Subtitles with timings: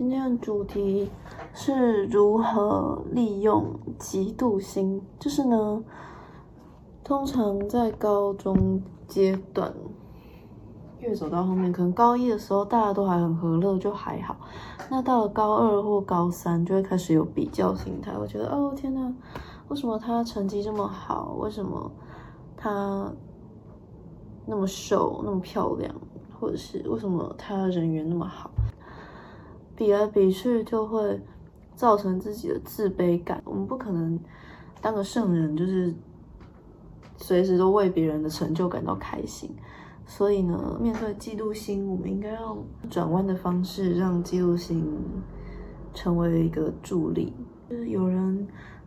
[0.00, 1.10] 今天的主题
[1.52, 3.66] 是如何利用
[3.98, 5.02] 嫉妒心。
[5.18, 5.84] 就是呢，
[7.04, 9.70] 通常在高中阶段，
[11.00, 14.38] 越走到后面，可能高一的时候大家都还很和乐，就还好。
[14.88, 18.16] 那到了高二或高三，就会开始有比较心态。
[18.18, 19.14] 我觉得，哦天呐，
[19.68, 21.36] 为什么他成绩这么好？
[21.38, 21.92] 为什么
[22.56, 23.12] 他
[24.46, 25.94] 那么瘦、那么漂亮？
[26.40, 28.50] 或者是为什么他人缘那么好？
[29.80, 31.18] 比来比去就会
[31.74, 33.40] 造成自己的自卑感。
[33.46, 34.20] 我们不可能
[34.82, 35.94] 当个圣人，就是
[37.16, 39.50] 随时都为别人的成就感到开心。
[40.04, 44.86] 所以呢，面对嫉妒心，我们应该用转弯的方式，让嫉妒心
[45.94, 47.32] 成为一个助力。
[47.70, 48.46] 就是有人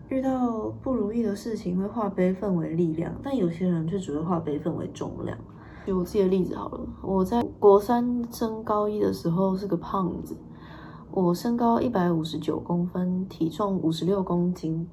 [0.10, 5.36] 遇到不如意的事情，会化悲愤为力量；但有些人却只会化悲愤为重量。
[5.88, 10.38] 举我自己的例子好了，我在国三升高一的时候是个胖子。
[11.16, 14.88] 我身高一百五十九公分，体重五十六公斤，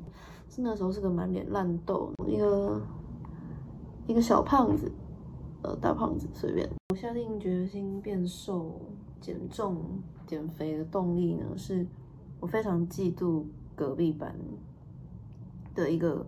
[0.51, 2.79] 是那时候是个满脸烂痘，一个
[4.07, 4.93] 一个小胖子，
[5.63, 6.69] 呃，大胖子随便。
[6.91, 8.79] 我下定决心变瘦、
[9.19, 9.81] 减重、
[10.27, 11.87] 减肥的动力呢，是
[12.39, 14.37] 我非常嫉妒隔壁班
[15.75, 16.27] 的一个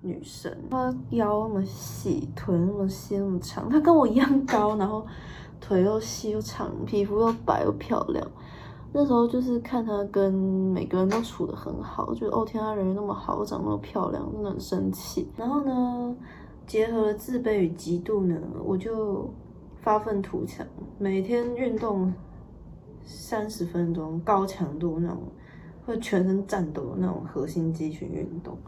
[0.00, 5.06] 女生，她腰那么细，腿那么细那么长，她跟我一样高，然后
[5.60, 8.28] 腿又细又长，皮肤又白又漂亮。
[8.92, 15.28] 那时候就是看他跟每个人都处得很好，觉得哦天啊，人缘那么好，长那么漂亮，真的很生气。
[15.36, 16.16] 然后呢，
[16.66, 19.30] 结合了自卑与嫉妒呢，我就
[19.80, 20.66] 发愤图强，
[20.98, 22.12] 每天运动
[23.04, 25.22] 三十分钟，高强度那种，
[25.86, 28.58] 会全身战斗的那种核心肌群运动。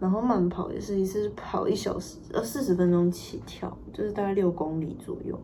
[0.00, 5.38] 然后慢跑也是一次跑一小时，呃四十分钟起跳，就是大概六公里左右。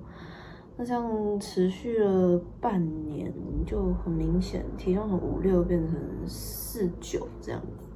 [0.76, 3.32] 那这样持续了半年，
[3.64, 7.88] 就很明显，体重从五六变成四九这样子。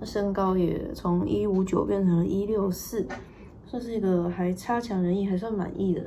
[0.00, 3.06] 那身高也从一五九变成了一六四，
[3.64, 6.02] 算是一个还差强人意，还算满意的。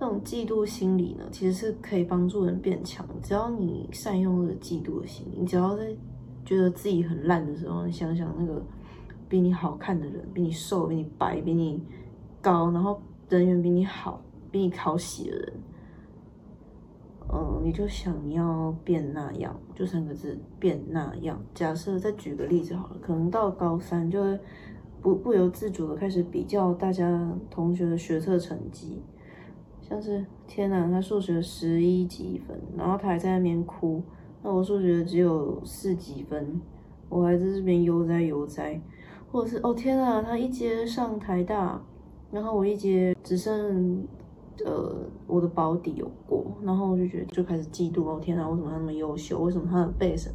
[0.00, 3.06] 这种嫉妒心理呢，其实是可以帮助人变强。
[3.22, 5.94] 只要你善用这个嫉妒的心理，你只要在
[6.44, 8.60] 觉得自己很烂的时候，你想想那个
[9.28, 11.80] 比你好看的人，比你瘦，比你白，比你
[12.40, 14.20] 高，然后人缘比你好。
[14.52, 15.52] 比你讨喜的人，
[17.32, 21.42] 嗯，你就想要变那样，就三个字，变那样。
[21.54, 24.38] 假设再举个例子好了，可能到高三就会
[25.00, 29.02] 不不由自主的开始比较大家同学的学测成绩，
[29.80, 34.02] 像是天哪，他数学十一几分，然后他还在那边哭，
[34.42, 36.60] 那我数学只有四几分，
[37.08, 38.78] 我还在这边悠哉悠哉，
[39.30, 41.82] 或者是哦天哪，他一阶上台大，
[42.30, 44.06] 然后我一阶只剩。
[44.64, 44.94] 呃，
[45.26, 49.40] 我的保底有过，然后我就觉得就开始嫉妒哦，天哪，为什么他那么优秀？
[49.40, 50.32] 为什么他的背审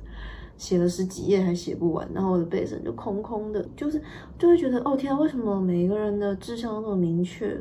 [0.58, 2.08] 写了十几页还写不完？
[2.14, 4.02] 然后我的背审就空空的，就是
[4.38, 7.58] 就会觉得哦，天哪，为什么每一个人的志向都那么明确？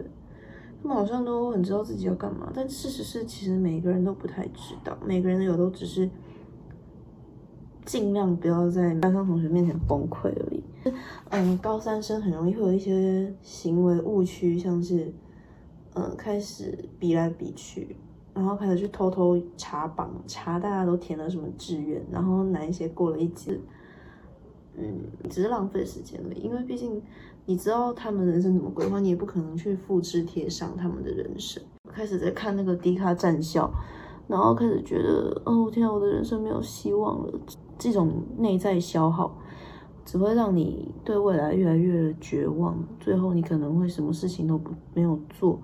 [0.83, 6.09] 他们好像都很知道自己要干嘛，但事实是，其实每个人都不太知道，每个人有都只是
[7.85, 10.63] 尽量不要在班上同学面前崩溃而已。
[11.31, 15.13] 嗯，高三生很容易会有一些行为误区，像是。
[15.99, 17.97] 嗯，开始比来比去，
[18.35, 23.59] 然后开始去偷偷查榜，查大家都填了什么志愿，然后哪一些过了一级，
[24.77, 26.35] 嗯，只是浪费时间了。
[26.35, 27.03] 因为毕竟
[27.47, 31.63] 你知道他们人生怎么规划，你也不可能去复制贴上他们的人生。
[31.89, 33.73] 开始在看那个低卡战校，
[34.29, 37.33] 然后开始觉得，哦天啊，我的人生没有希望了。
[37.79, 39.39] 这种内在消耗。
[40.07, 45.61] 只会让你对未来越来越绝望，最后你可能会什么事情都不没有做，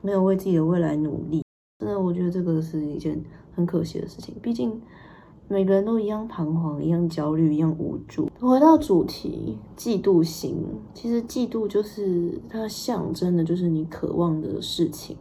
[0.00, 1.42] 没有为自己的未来努力。
[1.78, 3.22] 真的，我觉得这个是一件
[3.54, 4.34] 很可惜的事情。
[4.40, 4.80] 毕竟
[5.46, 8.30] 每个人都一样彷徨，一样焦虑，一样无助。
[8.40, 10.56] 回到主题，嫉妒心，
[10.94, 15.16] 其实嫉妒就是它象征的，就是你渴望的事情。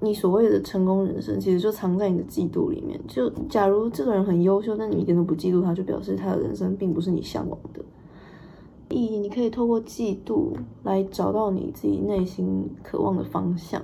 [0.00, 3.00] 你所谓的成功人生，其实就藏在你的嫉妒里面。
[3.08, 7.82] 就假如这个人很优秀，但你一点都不嫉妒他，就表示他的人生并不是你向往的。
[8.90, 10.52] 意义，你可以透过嫉妒
[10.84, 13.82] 来找到你自己内心渴望的方向，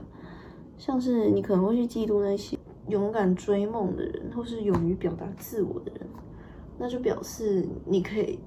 [0.79, 2.57] 像是你可能会去嫉妒那些
[2.89, 6.07] 勇敢追梦的人，或是勇于表达自我的人，
[6.79, 8.39] 那就表示你可以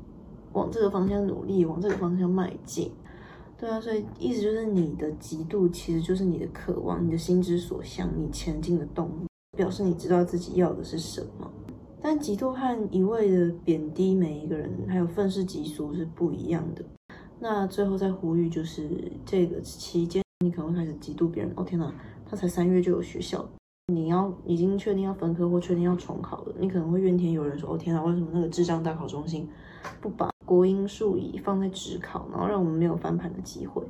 [0.53, 2.89] 往这个方向努力，往这个方向迈进。
[3.59, 9.27] 对啊，所以意思就是你的嫉妒其实就是你的渴望，你的心之所向，你前进的动力，
[9.57, 11.51] 表示你知道自己要的是什么。
[11.99, 16.85] 但嫉妒和一味的贬低每一个人，还有愤世嫉俗是不一样的。
[17.39, 21.51] 那最后再呼吁，就是这个期间你可能会开始嫉妒别人。
[21.55, 21.91] 哦天哪，
[22.25, 23.43] 他才三月就有学校。
[23.91, 29.49] 你要已经确定要分科或确定要重考了，你可能会怨天尤人说：“哦天啊，为什么那个智障大考中心
[30.01, 33.83] 不把国英数以放在职考，然后让我们没有翻盘的机会？”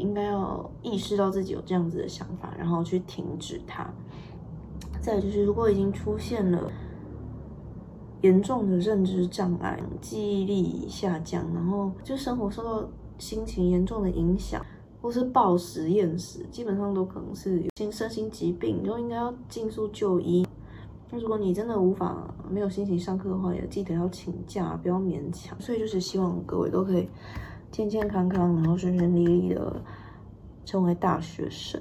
[0.00, 3.92] 应该要意识到自己有这样子的想法，然后去停止它。
[5.00, 6.70] 再就是，如果已经出现了
[8.22, 12.88] 严重的认知障碍、记忆力下降，然后就生活受到
[13.18, 14.64] 心情严重的影响。
[15.02, 20.46] 或是暴食厌食，基本上都可能是心身心疾病，就应该要尽速就医。
[21.10, 25.60] 那如果你真的无法没有心情上课的话，也记得要请假，不要勉强。
[25.60, 27.08] 所以就是希望各位都可以
[27.70, 29.82] 健健康康，然后顺顺利利的
[30.64, 31.80] 成为大学生。